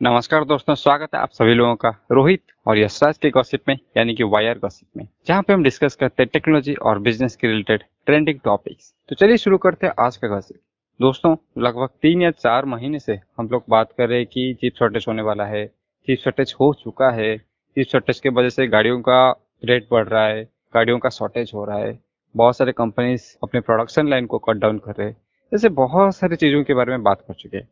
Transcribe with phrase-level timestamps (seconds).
[0.00, 4.14] नमस्कार दोस्तों, स्वागत है आप सभी लोगों का रोहित और यशराज के गॉसिप में, यानी
[4.14, 7.82] कि वायर गॉसिप में, जहाँ पे हम डिस्कस करते हैं टेक्नोलॉजी और बिज़नेस के रिलेटेड
[8.06, 10.56] ट्रेंडिंग टॉपिक्स तो चलिए शुरू करते हैं आज का गॉसिप
[11.00, 14.74] दोस्तों, लगभग तीन या चार महीने से हम लोग बात कर रहे हैं कि चिप
[14.78, 19.00] शॉर्टेज होने वाला है चिप शॉर्टेज हो चुका है चिप शॉर्टेज की वजह से गाड़ियों
[19.00, 19.30] का
[19.64, 20.44] रेट बढ़ रहा है,
[20.74, 21.98] गाड़ियों का शॉर्टेज हो रहा है,
[22.34, 25.16] बहुत सारे कंपनीज़ अपने प्रोडक्शन लाइन को कट डाउन कर रहे हैं।
[25.52, 27.68] ऐसे बहुत सारी चीज़ों के बारे में बात कर चुके हैं।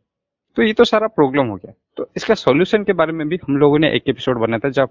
[0.57, 3.57] तो ये तो सारा प्रॉब्लम हो गया। तो इसका सॉल्यूशन के बारे में भी हम
[3.57, 4.89] लोगों ने एक एपिसोड बनाया था जब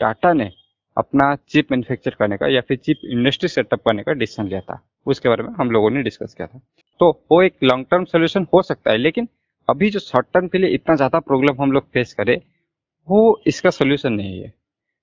[0.00, 0.50] टाटा ने
[0.96, 4.80] अपना चिप मैन्युफैक्चर करने का या फिर चिप इंडस्ट्री सेटअप करने का डिसीज़न लिया था।
[5.06, 6.60] उसके बारे में हम लोगों ने डिस्कस किया था।
[7.00, 9.28] तो वो एक लॉन्ग टर्म सोल्यूशन हो सकता है, लेकिन
[9.68, 12.40] अभी जो शॉर्ट टर्म के लिए इतना ज़्यादा प्रॉब्लम हम लोग फेस करे,
[13.08, 14.52] वो इसका सोल्यूशन नहीं है।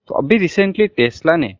[0.09, 1.55] तो अभी रिसेंटली टेस्ला ने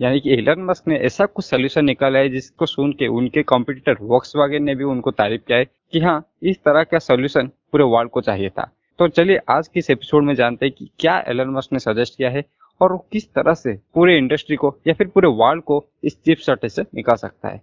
[0.00, 3.96] यानी कि एलन मस्क ने ऐसा कुछ सोल्यूशन निकाला है जिसको सुन के उनके कॉम्पिटिटर
[4.00, 8.10] वॉक्स ने भी उनको तारीफ़ किया है कि हाँ इस तरह का सोल्यूशन पूरे वर्ल्ड
[8.10, 11.50] को चाहिए था। तो चलिए आज के इस एपिसोड में जानते हैं कि क्या एलन
[11.50, 12.44] मस्क ने सजेस्ट किया है
[12.80, 16.38] और वो किस तरह से पूरे इंडस्ट्री को या फिर पूरे वर्ल्ड को इस चिप
[16.38, 17.60] शॉर्टेज से निकाल सकता है।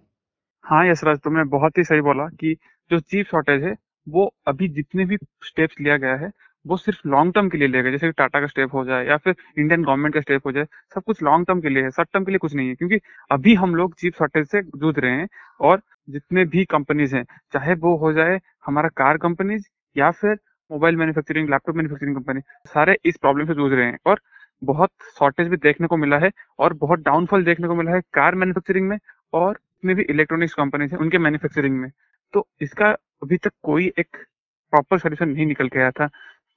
[0.64, 2.56] हाँ यशराज तुमने बहुत ही सही बोला कि
[2.90, 3.74] जो चिप शॉर्टेज है,
[4.08, 6.30] वो अभी जितने भी स्टेप्स लिया गया है
[6.66, 9.16] वो सिर्फ़ लॉन्ग टर्म के लिए लिया गया जैसे टाटा का स्टेप हो जाए या
[9.16, 12.08] फिर इंडियन गवर्नमेंट का स्टेप हो जाए, सब कुछ लॉन्ग टर्म के लिए है शॉर्ट
[12.12, 12.98] टर्म के लिए कुछ नहीं है, क्योंकि
[13.30, 15.28] अभी हम लोग चीप शॉर्टेज से जूझ रहे हैं
[15.60, 19.64] और जितने भी कंपनीज़ हैं, चाहे वो हो जाए हमारा कार कंपनीज़
[19.96, 20.38] या फिर
[20.70, 22.40] mobile manufacturing laptop manufacturing company
[22.74, 24.20] सारे इस प्रॉब्लम से जूझ रहे हैं और
[24.62, 28.34] बहुत शॉर्टेज भी देखने को मिला है और बहुत डाउनफॉल देखने को मिला है कार
[28.34, 28.98] मैन्युफैक्चरिंग में
[29.32, 31.90] और जितने भी इलेक्ट्रॉनिक्स कंपनीज़ हैं, उनके मैन्युफैक्चरिंग में।
[32.34, 32.90] तो इसका
[33.22, 34.16] अभी तक कोई एक
[34.72, 36.08] प्रॉपर सोल्यूशन नहीं निकल के आया था।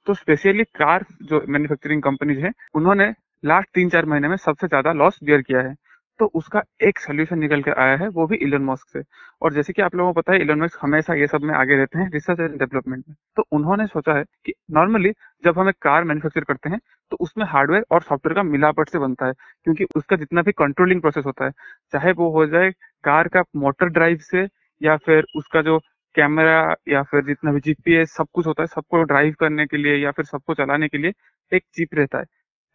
[0.08, 3.12] तो स्पेशली कार जो मैन्युफैक्चरिंग कंपनीज़ है, उन्होंने
[3.44, 5.74] लास्ट तीन चार महीने में सबसे ज़्यादा लॉस बियर किया है।
[6.20, 9.02] तो उसका एक सोल्यूशन निकल के आया है, वो भी इलन मस्क से।
[9.42, 11.76] और जैसे कि आप लोगों को पता है इलन मस्क हमेशा ये सब में आगे
[11.76, 15.12] रहते हैं रिसर्च एंड डेवलपमेंट में। तो उन्होंने सोचा है कि नॉर्मली
[15.44, 16.78] जब हम एक कार मैन्युफैक्चर करते हैं
[17.12, 19.32] तो उसमें हार्डवेयर और सॉफ्टवेयर का मिलावट से बनता है,
[19.64, 21.50] क्योंकि उसका जितना भी कंट्रोलिंग प्रोसेस होता है,
[21.92, 22.70] चाहे वो हो जाए
[23.04, 24.46] कार का मोटर ड्राइव से
[24.80, 25.78] या फिर उसका जो
[26.18, 29.96] कैमरा या फिर जितना भी जीपीएस सब कुछ होता है, सबको ड्राइव करने के लिए
[29.96, 31.12] या फिर सबको चलाने के लिए
[31.52, 32.24] एक चिप रहता है।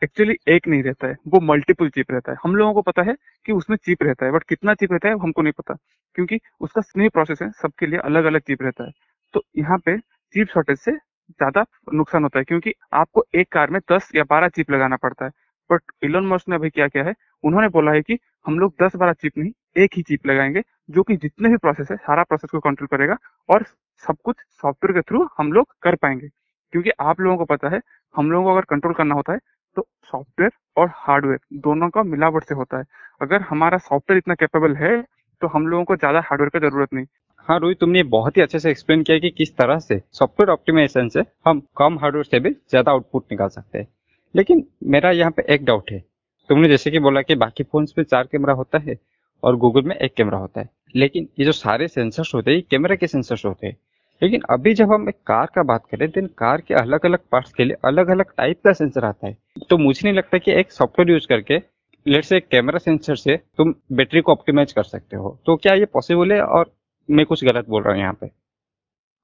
[0.01, 3.15] एक्चुअली एक नहीं रहता है, वो मल्टीपल चिप रहता है। हम लोगों को पता है
[3.45, 5.75] कि उसमें चिप रहता है बट कितना चिप रहता है, हमको नहीं पता,
[6.15, 8.91] क्योंकि उसका स्नी प्रोसेस है, सबके लिए अलग अलग चिप रहता है।
[9.33, 13.79] तो यहाँ पे चिप शॉर्टेज से ज़्यादा नुकसान होता है, क्योंकि आपको एक कार में
[13.91, 15.31] दस या बारह चिप लगाना पड़ता है।
[15.73, 17.13] बट इलोन मस्क ने अभी क्या किया है?
[17.43, 21.03] उन्होंने बोला है कि हम लोग दस बारह चिप नहीं, एक ही चिप लगाएँगे, जो
[21.03, 23.17] कि जितने भी प्रोसेस है, सारा प्रोसेस को कंट्रोल करेगा
[23.49, 23.65] और
[24.03, 26.27] सब कुछ सॉफ्टवेयर के थ्रू हम लोग कर पाएँगे।
[26.73, 27.79] क्योंकि आप लोगों को पता है,
[28.15, 29.39] हम लोगों को अगर कंट्रोल करना होता है
[29.77, 32.83] तो सॉफ्टवेयर और हार्डवेयर दोनों का मिलावट से होता है।
[33.21, 35.01] अगर हमारा सॉफ्टवेयर इतना कैपेबल है
[35.41, 37.05] तो हम लोगों को ज़्यादा हार्डवेयर की ज़रूरत नहीं।
[37.47, 41.09] हाँ रोहित, तुमने बहुत ही अच्छे से एक्सप्लेन किया कि किस तरह से सॉफ्टवेयर ऑप्टिमाइजेशन
[41.09, 43.87] से हम कम हार्डवेयर से भी ज़्यादा आउटपुट निकाल सकते हैं।
[44.35, 45.99] लेकिन मेरा यहाँ पे एक डाउट है।
[46.49, 48.97] तुमने जैसे कि बोला कि बाकी फोन्स में चार कैमरा होता है
[49.43, 52.65] और गूगल में एक कैमरा होता है। लेकिन ये जो सारे सेंसर्स होते हैं, ये
[52.71, 53.77] कैमरा के सेंसर्स होते हैं।
[54.21, 57.53] लेकिन अभी जब हम एक कार का बात करें देन कार के अलग अलग पार्ट्स
[57.53, 59.37] के लिए अलग अलग टाइप का सेंसर आता है।
[59.69, 61.57] तो मुझे नहीं लगता कि एक सॉफ्टवेयर यूज़ करके
[62.05, 65.85] लेट से कैमरा सेंसर से तुम बैटरी को ऑप्टिमाइज कर सकते हो। तो क्या ये
[65.85, 66.71] पॉसिबल है और
[67.09, 68.29] मैं कुछ गलत बोल रहा हूँ यहाँ पे?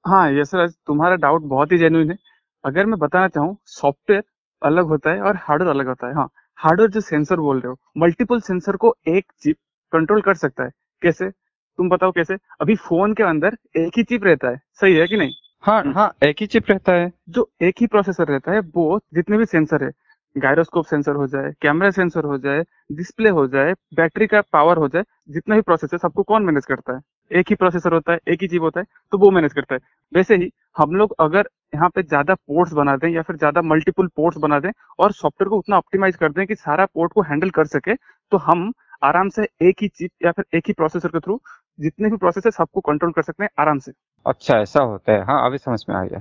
[0.04, 2.16] हाँ ये सर, तुम्हारा डाउट बहुत ही जेन्युइन है।
[2.64, 4.22] अगर मैं बताना चाहूँ सॉफ्टवेयर
[4.62, 6.28] अलग होता है और हार्डवेयर अलग होता है। हाँ
[6.58, 9.56] हार्डवेयर जो सेंसर बोल रहे हो मल्टीपल सेंसर को एक चिप
[9.92, 10.70] कंट्रोल कर सकता है।
[11.02, 11.30] कैसे?
[11.78, 12.36] तुम बताओ कैसे?
[12.60, 15.32] अभी फ़ोन के अंदर एक ही चिप रहता है। सही है कि नहीं?
[15.64, 19.38] हाँ हाँ एक ही चिप रहता है। जो एक ही प्रोसेसर रहता है वो जितने
[19.38, 19.90] भी सेंसर है
[20.36, 24.88] गायरोस्कोप सेंसर हो जाए कैमरा सेंसर हो जाए डिस्प्ले हो जाए बैटरी का पावर हो
[24.88, 27.00] जाए जितना भी प्रोसेसर सबको कौन मैनेज करता है?
[27.30, 29.80] एक ही प्रोसेसर होता है एक ही चिप होता है तो वो मैनेज करता है।
[30.12, 34.06] वैसे ही हम लोग अगर यहाँ पे ज़्यादा पोर्ट्स बना दें या फिर ज़्यादा मल्टीपल
[34.16, 37.50] पोर्ट्स बना दें और सॉफ्टवेयर को उतना ऑप्टिमाइज कर दें कि सारा पोर्ट को हैंडल
[37.50, 38.72] कर सके तो हम
[39.04, 41.40] आराम से एक ही चिप या फिर एक ही प्रोसेसर के थ्रू
[41.78, 43.92] जितने भी प्रोसेस है सबको कंट्रोल कर सकते हैं आराम से।
[44.26, 46.20] अच्छा ऐसा होता है। हाँ अभी समझ में आ गया।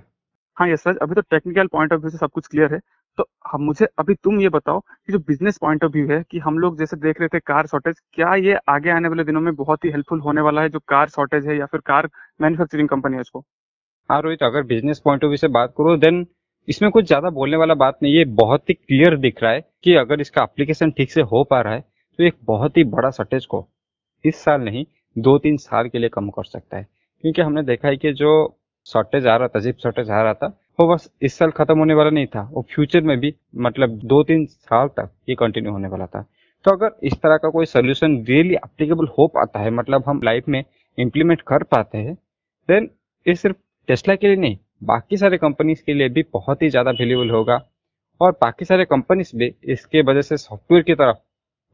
[0.57, 2.79] हाँ यस सर अभी तो टेक्निकल पॉइंट ऑफ़ व्यू से सब कुछ क्लियर है।
[3.19, 6.39] तो हम, मुझे अभी तुम ये बताओ कि जो बिज़नेस पॉइंट ऑफ़ व्यू है कि
[6.39, 9.53] हम लोग जैसे देख रहे थे कार शॉर्टेज क्या ये आगे आने वाले दिनों में
[9.55, 12.09] बहुत ही हेल्पफुल होने वाला है जो कार शॉर्टेज है या फिर कार
[12.41, 13.43] मैन्युफैक्चरिंग कंपनी है उसको?
[14.09, 16.25] हाँ रोहित, अगर बिज़नेस पॉइंट ऑफ़ व्यू से बात करो देन
[16.67, 19.95] इसमें कुछ ज़्यादा बोलने वाला बात नहीं है। बहुत ही क्लियर दिख रहा है कि
[19.97, 23.45] अगर इसका एप्लीकेशन ठीक से हो पा रहा है तो एक बहुत ही बड़ा शॉर्टेज
[23.45, 23.67] को
[24.25, 24.85] इस साल नहीं
[25.15, 26.87] दो तीन साल के लिए कम कर सकता है।
[27.23, 28.31] क्योंकि हमने देखा है कि जो
[28.85, 30.47] शॉर्टेज आ रहा था जिप शॉर्टेज आ रहा था
[30.79, 34.21] वो बस इस साल खत्म होने वाला नहीं था। वो फ्यूचर में भी मतलब दो
[34.23, 36.21] तीन साल तक ये कंटिन्यू होने वाला था।
[36.65, 40.47] तो अगर इस तरह का कोई सोल्यूशन रियली अप्लीकेबल हो पाता है मतलब हम लाइफ
[40.49, 40.63] में
[40.97, 42.13] इम्प्लीमेंट कर पाते हैं
[42.69, 42.89] देन
[43.25, 43.57] ये सिर्फ़
[43.89, 47.61] टेस्ला के लिए नहीं, बाकी सारे कंपनीज़ के लिए भी बहुत ही ज़्यादा वैल्यूबल होगा।
[48.21, 51.17] और बाकी सारे कंपनीज़ भी इसके वजह से सॉफ्टवेयर की तरफ़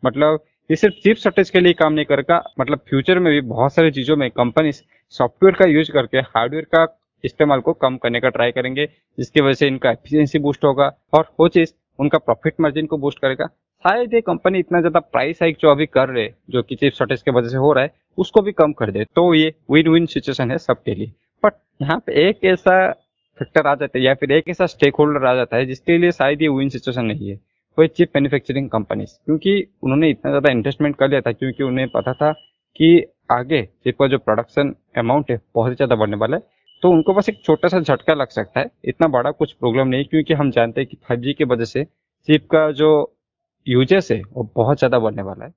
[0.04, 3.74] मतलब ये सिर्फ़ चिप शॉर्टेज के लिए काम नहीं करेगा मतलब फ्यूचर में भी बहुत
[3.74, 4.82] सारी चीज़ों में कंपनीज़
[5.14, 6.86] सॉफ्टवेयर का यूज़ करके हार्डवेयर का
[7.24, 8.86] इस्तेमाल को कम करने का ट्राई करेंगे,
[9.18, 13.20] जिसकी वजह से इनका एफिशिएंसी बूस्ट होगा और वो चीज़ उनका प्रॉफिट मार्जिन को बूस्ट
[13.20, 13.46] करेगा।
[13.86, 17.22] शायद ये कंपनी इतना ज़्यादा प्राइस हाइक जो अभी कर रहे, जो कि चिप शॉर्टेज
[17.22, 20.06] की वजह से हो रहा है, उसको भी कम कर दे। तो ये विन विन
[20.08, 21.12] सिचुएशन है सबके लिए।
[21.44, 22.92] बट यहाँ पे एक ऐसा
[23.40, 26.12] फैक्टर आ जाता है, या फिर एक ऐसा स्टेक होल्डर आ जाता है, जिसके लिए
[26.14, 27.36] शायद ये विन सिचुएशन नहीं है,
[27.78, 32.14] वो चिप मैन्युफैक्चरिंग कंपनीज़ क्योंकि उन्होंने इतना ज़्यादा इन्वेस्टमेंट कर लिया था, क्योंकि उन्हें पता
[32.14, 32.32] था
[32.76, 36.44] कि आगे चिप का जो प्रोडक्शन अमाउंट है, बहुत ही ज़्यादा बढ़ने वाला है।
[36.84, 40.06] तो उनको बस एक छोटा सा झटका लग सकता है, इतना बड़ा कुछ प्रॉब्लम नहीं,
[40.06, 41.84] क्योंकि हम जानते हैं कि फाइव की वजह से
[42.28, 42.90] चिप का जो
[43.68, 45.54] यूजेस है, वो बहुत ज़्यादा बढ़ने वाला है।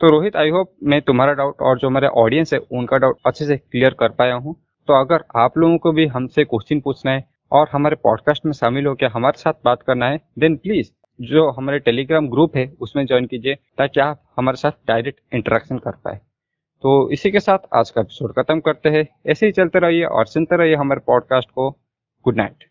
[0.00, 3.44] तो रोहित आई होप मैं तुम्हारा डाउट और जो हमारे ऑडियंस है, उनका डाउट अच्छे
[3.44, 4.54] से क्लियर कर पाया हूँ।
[4.88, 8.86] तो अगर आप लोगों को भी हमसे क्वेश्चन पूछना है और हमारे पॉडकास्ट में शामिल
[8.86, 13.26] होकर हमारे साथ बात करना है देन प्लीज़ जो हमारे टेलीग्राम ग्रुप है, उसमें ज्वाइन
[13.26, 16.20] कीजिए, ताकि आप हमारे साथ डायरेक्ट इंटरेक्शन कर पाए।
[16.82, 20.26] तो इसी के साथ आज का एपिसोड खत्म करते हैं। ऐसे ही चलते रहिए और
[20.26, 21.70] सुनते रहिए हमारे पॉडकास्ट को।
[22.24, 22.64] Good night